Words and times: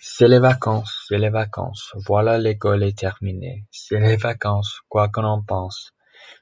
C'est 0.00 0.28
les 0.28 0.38
vacances, 0.38 1.06
c'est 1.08 1.18
les 1.18 1.28
vacances, 1.28 1.92
voilà 2.06 2.38
l'école 2.38 2.84
est 2.84 2.96
terminée. 2.96 3.66
C'est 3.72 3.98
les 3.98 4.16
vacances, 4.16 4.80
quoi 4.88 5.08
qu'on 5.08 5.24
en 5.24 5.42
pense, 5.42 5.92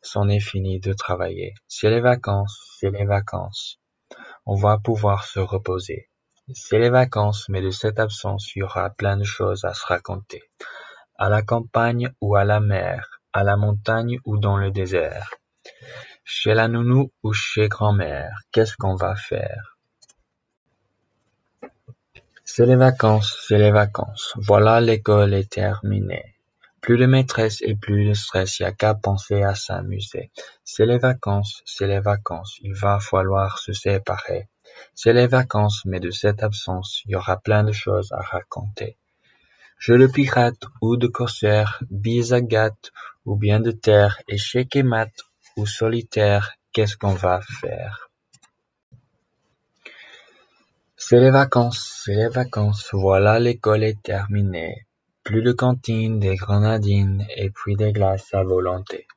c'en 0.00 0.26
est 0.30 0.40
fini 0.40 0.80
de 0.80 0.94
travailler. 0.94 1.52
C'est 1.68 1.90
les 1.90 2.00
vacances, 2.00 2.58
c'est 2.78 2.90
les 2.90 3.04
vacances, 3.04 3.78
on 4.46 4.54
va 4.54 4.78
pouvoir 4.78 5.24
se 5.24 5.38
reposer. 5.38 6.08
C'est 6.54 6.78
les 6.78 6.88
vacances, 6.88 7.46
mais 7.50 7.60
de 7.60 7.70
cette 7.70 8.00
absence, 8.00 8.56
il 8.56 8.60
y 8.60 8.62
aura 8.62 8.88
plein 8.88 9.18
de 9.18 9.24
choses 9.24 9.66
à 9.66 9.74
se 9.74 9.84
raconter. 9.84 10.42
À 11.16 11.28
la 11.28 11.42
campagne 11.42 12.10
ou 12.22 12.36
à 12.36 12.44
la 12.44 12.58
mer, 12.58 13.20
à 13.34 13.44
la 13.44 13.58
montagne 13.58 14.18
ou 14.24 14.38
dans 14.38 14.56
le 14.56 14.70
désert. 14.70 15.28
Chez 16.24 16.54
la 16.54 16.68
nounou 16.68 17.12
ou 17.22 17.34
chez 17.34 17.68
grand-mère, 17.68 18.32
qu'est-ce 18.50 18.76
qu'on 18.78 18.96
va 18.96 19.14
faire? 19.14 19.76
C'est 22.54 22.66
les 22.66 22.76
vacances, 22.76 23.34
c'est 23.48 23.56
les 23.56 23.70
vacances, 23.70 24.34
voilà 24.36 24.78
l'école 24.82 25.32
est 25.32 25.50
terminée. 25.50 26.36
Plus 26.82 26.98
de 26.98 27.06
maîtresse 27.06 27.62
et 27.62 27.74
plus 27.74 28.10
de 28.10 28.12
stress, 28.12 28.60
y 28.60 28.76
qu'à 28.76 28.92
penser 28.92 29.42
à 29.42 29.54
s'amuser. 29.54 30.30
C'est 30.62 30.84
les 30.84 30.98
vacances, 30.98 31.62
c'est 31.64 31.86
les 31.86 32.00
vacances, 32.00 32.58
il 32.60 32.74
va 32.74 33.00
falloir 33.00 33.58
se 33.58 33.72
séparer. 33.72 34.50
C'est 34.94 35.14
les 35.14 35.28
vacances, 35.28 35.80
mais 35.86 35.98
de 35.98 36.10
cette 36.10 36.42
absence, 36.42 37.00
y 37.06 37.14
aura 37.14 37.38
plein 37.38 37.64
de 37.64 37.72
choses 37.72 38.12
à 38.12 38.20
raconter. 38.20 38.98
Jeu 39.78 39.96
de 39.96 40.06
pirate 40.06 40.64
ou 40.82 40.98
de 40.98 41.06
corsaire, 41.06 41.82
bise 41.90 42.36
ou 43.24 43.36
bien 43.36 43.60
de 43.60 43.70
terre, 43.70 44.20
échec 44.28 44.76
et 44.76 44.82
mat 44.82 45.12
ou 45.56 45.64
solitaire, 45.64 46.52
qu'est-ce 46.74 46.98
qu'on 46.98 47.14
va 47.14 47.40
faire? 47.62 48.11
C'est 51.04 51.18
les 51.18 51.32
vacances, 51.32 52.04
c'est 52.04 52.14
les 52.14 52.28
vacances, 52.28 52.90
voilà 52.92 53.40
l'école 53.40 53.82
est 53.82 54.00
terminée. 54.02 54.86
Plus 55.24 55.42
de 55.42 55.50
cantine, 55.50 56.20
des 56.20 56.36
grenadines 56.36 57.26
et 57.36 57.50
puis 57.50 57.74
des 57.74 57.92
glaces 57.92 58.32
à 58.32 58.44
volonté. 58.44 59.08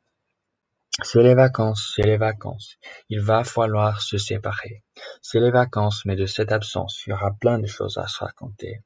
C'est 1.04 1.22
les 1.22 1.36
vacances, 1.36 1.94
c'est 1.96 2.02
les 2.02 2.18
vacances, 2.18 2.78
il 3.10 3.22
va 3.22 3.44
falloir 3.44 4.02
se 4.02 4.18
séparer. 4.18 4.84
C'est 5.22 5.40
les 5.40 5.52
vacances, 5.52 6.02
mais 6.06 6.16
de 6.16 6.26
cette 6.26 6.52
absence, 6.52 7.04
il 7.06 7.12
y 7.12 7.14
aura 7.14 7.32
plein 7.40 7.60
de 7.60 7.68
choses 7.68 8.00
à 8.00 8.08
se 8.08 8.18
raconter. 8.18 8.82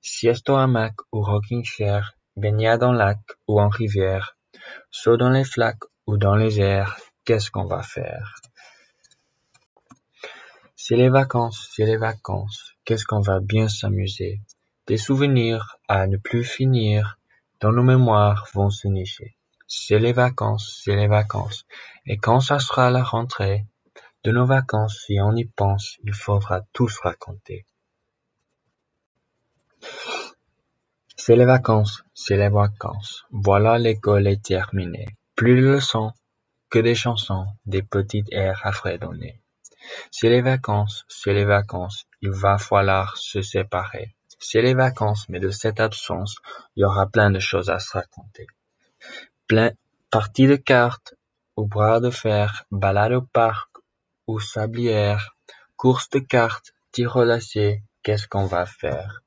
Sieste 0.00 0.48
au 0.48 0.56
hamac 0.56 0.94
ou 1.12 1.20
rocking 1.20 1.62
chair, 1.62 2.14
baignade 2.36 2.82
en 2.82 2.92
lac 2.92 3.20
ou 3.48 3.60
en 3.60 3.68
rivière, 3.68 4.38
saut 4.90 5.18
dans 5.18 5.30
les 5.30 5.44
flaques 5.44 5.84
ou 6.06 6.16
dans 6.16 6.36
les 6.36 6.58
airs, 6.58 6.96
qu'est-ce 7.26 7.50
qu'on 7.50 7.66
va 7.66 7.82
faire? 7.82 8.40
C'est 10.90 10.96
les 10.96 11.08
vacances, 11.08 11.68
c'est 11.70 11.86
les 11.86 11.98
vacances, 11.98 12.74
qu'est-ce 12.84 13.04
qu'on 13.04 13.20
va 13.20 13.38
bien 13.38 13.68
s'amuser? 13.68 14.40
Des 14.88 14.96
souvenirs 14.96 15.78
à 15.86 16.08
ne 16.08 16.16
plus 16.16 16.42
finir, 16.42 17.20
dans 17.60 17.70
nos 17.70 17.84
mémoires 17.84 18.48
vont 18.54 18.70
se 18.70 18.88
nicher. 18.88 19.36
C'est 19.68 20.00
les 20.00 20.12
vacances, 20.12 20.80
c'est 20.82 20.96
les 20.96 21.06
vacances, 21.06 21.64
et 22.06 22.16
quand 22.16 22.40
ça 22.40 22.58
sera 22.58 22.90
la 22.90 23.04
rentrée, 23.04 23.66
de 24.24 24.32
nos 24.32 24.46
vacances, 24.46 25.04
si 25.06 25.20
on 25.20 25.36
y 25.36 25.44
pense, 25.44 25.96
il 26.02 26.12
faudra 26.12 26.62
tous 26.72 26.98
raconter. 26.98 27.66
C'est 31.14 31.36
les 31.36 31.44
vacances, 31.44 32.02
c'est 32.14 32.36
les 32.36 32.48
vacances, 32.48 33.22
voilà 33.30 33.78
l'école 33.78 34.26
est 34.26 34.42
terminée. 34.42 35.06
Plus 35.36 35.54
de 35.54 35.68
leçons 35.68 36.10
que 36.68 36.80
des 36.80 36.96
chansons, 36.96 37.46
des 37.64 37.84
petites 37.84 38.32
airs 38.32 38.60
à 38.64 38.72
fredonner. 38.72 39.40
C'est 40.10 40.28
les 40.28 40.42
vacances, 40.42 41.04
c'est 41.08 41.32
les 41.32 41.44
vacances, 41.44 42.06
il 42.20 42.30
va 42.30 42.58
falloir 42.58 43.16
se 43.16 43.42
séparer. 43.42 44.14
C'est 44.38 44.62
les 44.62 44.74
vacances, 44.74 45.28
mais 45.28 45.40
de 45.40 45.50
cette 45.50 45.80
absence, 45.80 46.36
il 46.76 46.80
y 46.80 46.84
aura 46.84 47.06
plein 47.06 47.30
de 47.30 47.38
choses 47.38 47.70
à 47.70 47.78
se 47.78 47.92
raconter. 47.92 48.46
Plein, 49.46 49.72
parties 50.10 50.46
de 50.46 50.56
cartes, 50.56 51.14
ou 51.56 51.66
bras 51.66 52.00
de 52.00 52.10
fer, 52.10 52.64
balade 52.70 53.12
au 53.12 53.22
parc, 53.22 53.70
ou 54.26 54.40
sablière, 54.40 55.36
course 55.76 56.08
de 56.10 56.20
cartes, 56.20 56.72
tir 56.92 57.16
au 57.16 57.24
lacet, 57.24 57.82
qu'est-ce 58.02 58.28
qu'on 58.28 58.46
va 58.46 58.64
faire? 58.66 59.19